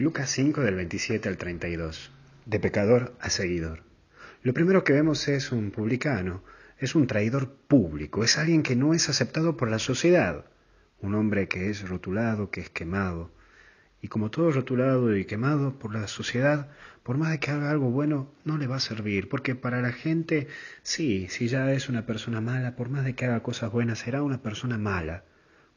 Lucas 0.00 0.30
5 0.30 0.62
del 0.62 0.76
27 0.76 1.28
al 1.28 1.36
32. 1.36 2.10
De 2.46 2.58
pecador 2.58 3.12
a 3.20 3.28
seguidor. 3.28 3.82
Lo 4.42 4.54
primero 4.54 4.82
que 4.82 4.94
vemos 4.94 5.28
es 5.28 5.52
un 5.52 5.70
publicano, 5.72 6.42
es 6.78 6.94
un 6.94 7.06
traidor 7.06 7.52
público, 7.68 8.24
es 8.24 8.38
alguien 8.38 8.62
que 8.62 8.76
no 8.76 8.94
es 8.94 9.10
aceptado 9.10 9.58
por 9.58 9.70
la 9.70 9.78
sociedad, 9.78 10.46
un 11.02 11.14
hombre 11.14 11.48
que 11.48 11.68
es 11.68 11.86
rotulado, 11.86 12.50
que 12.50 12.62
es 12.62 12.70
quemado. 12.70 13.30
Y 14.00 14.08
como 14.08 14.30
todo 14.30 14.50
rotulado 14.50 15.14
y 15.14 15.26
quemado 15.26 15.78
por 15.78 15.92
la 15.92 16.08
sociedad, 16.08 16.70
por 17.02 17.18
más 17.18 17.32
de 17.32 17.38
que 17.38 17.50
haga 17.50 17.70
algo 17.70 17.90
bueno, 17.90 18.32
no 18.46 18.56
le 18.56 18.68
va 18.68 18.76
a 18.76 18.80
servir, 18.80 19.28
porque 19.28 19.54
para 19.54 19.82
la 19.82 19.92
gente, 19.92 20.48
sí, 20.82 21.26
si 21.28 21.46
ya 21.48 21.74
es 21.74 21.90
una 21.90 22.06
persona 22.06 22.40
mala, 22.40 22.74
por 22.74 22.88
más 22.88 23.04
de 23.04 23.14
que 23.14 23.26
haga 23.26 23.42
cosas 23.42 23.70
buenas, 23.70 23.98
será 23.98 24.22
una 24.22 24.40
persona 24.40 24.78
mala. 24.78 25.24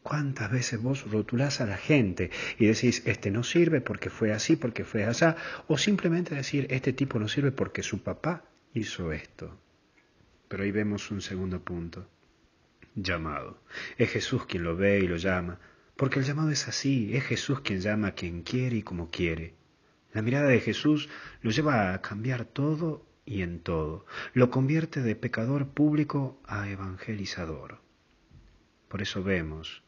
¿Cuántas 0.04 0.52
veces 0.52 0.82
vos 0.82 1.10
rotulás 1.10 1.62
a 1.62 1.66
la 1.66 1.78
gente 1.78 2.30
y 2.60 2.66
decís, 2.66 3.04
este 3.06 3.32
no 3.32 3.42
sirve 3.42 3.80
porque 3.80 4.10
fue 4.10 4.34
así, 4.34 4.58
porque 4.58 4.84
fue 4.84 5.06
así? 5.06 5.26
O 5.68 5.78
simplemente 5.78 6.36
decir, 6.36 6.68
este 6.70 6.92
tipo 6.92 7.20
no 7.20 7.30
sirve 7.30 7.54
porque 7.54 7.84
su 7.84 8.04
papá 8.04 8.44
hizo 8.74 9.14
esto. 9.14 9.58
Pero 10.50 10.64
ahí 10.64 10.72
vemos 10.72 11.10
un 11.10 11.22
segundo 11.22 11.64
punto. 11.64 12.10
Llamado. 12.96 13.64
Es 13.98 14.12
Jesús 14.12 14.46
quien 14.46 14.64
lo 14.64 14.76
ve 14.76 15.00
y 15.00 15.08
lo 15.08 15.16
llama. 15.16 15.60
Porque 15.96 16.20
el 16.20 16.26
llamado 16.26 16.52
es 16.52 16.68
así, 16.68 17.16
es 17.16 17.24
Jesús 17.24 17.62
quien 17.62 17.80
llama 17.80 18.10
a 18.10 18.14
quien 18.14 18.44
quiere 18.44 18.76
y 18.76 18.84
como 18.84 19.10
quiere. 19.10 19.56
La 20.12 20.22
mirada 20.22 20.48
de 20.50 20.60
Jesús 20.60 21.08
lo 21.42 21.50
lleva 21.52 21.94
a 21.94 22.02
cambiar 22.02 22.44
todo 22.44 23.06
y 23.26 23.42
en 23.42 23.62
todo. 23.62 24.06
Lo 24.34 24.50
convierte 24.50 25.02
de 25.02 25.16
pecador 25.16 25.70
público 25.70 26.42
a 26.46 26.70
evangelizador. 26.70 27.80
Por 28.90 29.02
eso 29.02 29.24
vemos 29.24 29.82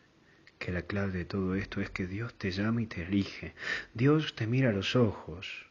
que 0.60 0.72
la 0.72 0.84
clave 0.84 1.12
de 1.12 1.26
todo 1.26 1.56
esto 1.56 1.82
es 1.82 1.90
que 1.90 2.08
Dios 2.08 2.34
te 2.34 2.52
llama 2.52 2.82
y 2.82 2.88
te 2.88 3.04
elige. 3.04 3.54
Dios 3.94 4.36
te 4.36 4.48
mira 4.48 4.70
a 4.70 4.74
los 4.74 4.96
ojos. 4.96 5.68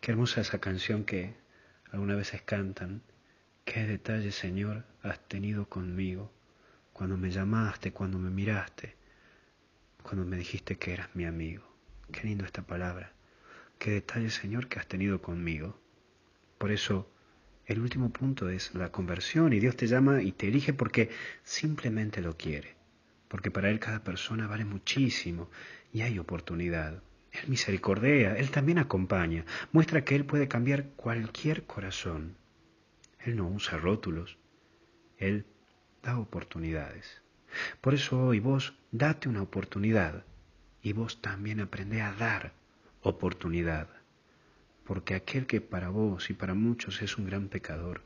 Qué 0.00 0.12
hermosa 0.12 0.40
esa 0.40 0.60
canción 0.60 1.04
que 1.04 1.34
algunas 1.90 2.16
veces 2.16 2.42
cantan. 2.42 3.02
Qué 3.64 3.86
detalle, 3.86 4.30
Señor, 4.32 4.84
has 5.02 5.18
tenido 5.28 5.68
conmigo 5.68 6.30
cuando 6.92 7.16
me 7.16 7.30
llamaste, 7.30 7.92
cuando 7.92 8.18
me 8.18 8.30
miraste, 8.30 8.94
cuando 10.02 10.24
me 10.24 10.36
dijiste 10.36 10.76
que 10.76 10.92
eras 10.92 11.08
mi 11.14 11.24
amigo. 11.24 11.64
Qué 12.12 12.24
lindo 12.24 12.44
esta 12.44 12.62
palabra. 12.62 13.12
Qué 13.78 13.90
detalle, 13.90 14.30
Señor, 14.30 14.68
que 14.68 14.78
has 14.78 14.86
tenido 14.86 15.20
conmigo. 15.22 15.80
Por 16.58 16.70
eso, 16.70 17.10
el 17.66 17.80
último 17.80 18.10
punto 18.10 18.50
es 18.50 18.74
la 18.74 18.92
conversión 18.92 19.52
y 19.54 19.60
Dios 19.60 19.76
te 19.76 19.86
llama 19.86 20.22
y 20.22 20.32
te 20.32 20.48
elige 20.48 20.74
porque 20.74 21.10
simplemente 21.42 22.20
lo 22.20 22.36
quiere 22.36 22.73
porque 23.34 23.50
para 23.50 23.68
Él 23.68 23.80
cada 23.80 24.04
persona 24.04 24.46
vale 24.46 24.64
muchísimo 24.64 25.50
y 25.92 26.02
hay 26.02 26.20
oportunidad. 26.20 27.02
Él 27.32 27.48
misericordia, 27.48 28.36
Él 28.36 28.52
también 28.52 28.78
acompaña, 28.78 29.44
muestra 29.72 30.04
que 30.04 30.14
Él 30.14 30.24
puede 30.24 30.46
cambiar 30.46 30.90
cualquier 30.90 31.64
corazón. 31.64 32.36
Él 33.18 33.34
no 33.34 33.48
usa 33.48 33.76
rótulos, 33.76 34.38
Él 35.18 35.46
da 36.00 36.16
oportunidades. 36.16 37.22
Por 37.80 37.94
eso 37.94 38.24
hoy 38.24 38.38
vos 38.38 38.74
date 38.92 39.28
una 39.28 39.42
oportunidad 39.42 40.24
y 40.80 40.92
vos 40.92 41.20
también 41.20 41.58
aprende 41.58 42.02
a 42.02 42.12
dar 42.12 42.52
oportunidad. 43.02 43.88
Porque 44.84 45.16
aquel 45.16 45.48
que 45.48 45.60
para 45.60 45.88
vos 45.88 46.30
y 46.30 46.34
para 46.34 46.54
muchos 46.54 47.02
es 47.02 47.18
un 47.18 47.26
gran 47.26 47.48
pecador, 47.48 48.00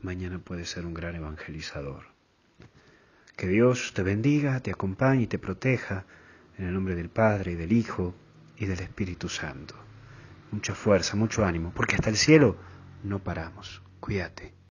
mañana 0.00 0.38
puede 0.38 0.66
ser 0.66 0.86
un 0.86 0.94
gran 0.94 1.16
evangelizador. 1.16 2.11
Que 3.42 3.48
Dios 3.48 3.92
te 3.92 4.04
bendiga, 4.04 4.60
te 4.60 4.70
acompañe 4.70 5.22
y 5.22 5.26
te 5.26 5.36
proteja 5.36 6.04
en 6.58 6.66
el 6.66 6.74
nombre 6.74 6.94
del 6.94 7.08
Padre 7.08 7.50
y 7.50 7.54
del 7.56 7.72
Hijo 7.72 8.14
y 8.56 8.66
del 8.66 8.78
Espíritu 8.78 9.28
Santo. 9.28 9.74
Mucha 10.52 10.76
fuerza, 10.76 11.16
mucho 11.16 11.44
ánimo, 11.44 11.72
porque 11.74 11.96
hasta 11.96 12.10
el 12.10 12.16
cielo 12.16 12.56
no 13.02 13.18
paramos. 13.18 13.82
Cuídate. 13.98 14.52